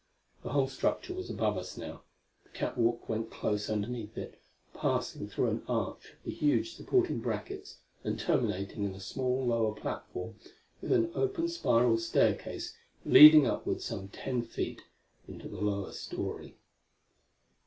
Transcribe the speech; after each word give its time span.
The 0.41 0.49
whole 0.49 0.67
structure 0.67 1.13
was 1.13 1.29
above 1.29 1.57
us 1.59 1.77
now; 1.77 2.01
the 2.41 2.49
catwalk 2.49 3.07
went 3.07 3.29
close 3.29 3.69
underneath 3.69 4.17
it, 4.17 4.41
passing 4.73 5.27
through 5.29 5.49
an 5.51 5.63
arch 5.67 6.13
of 6.13 6.23
the 6.25 6.31
huge 6.31 6.73
supporting 6.73 7.19
brackets 7.19 7.77
and 8.03 8.19
terminating 8.19 8.83
in 8.83 8.95
a 8.95 8.99
small 8.99 9.45
lower 9.45 9.75
platform, 9.75 10.39
with 10.81 10.91
an 10.91 11.11
open 11.13 11.47
spiral 11.49 11.99
staircase 11.99 12.75
leading 13.05 13.45
upward 13.45 13.79
some 13.83 14.07
ten 14.07 14.41
feet 14.41 14.81
into 15.27 15.47
the 15.47 15.61
lower 15.61 15.91
story. 15.91 16.57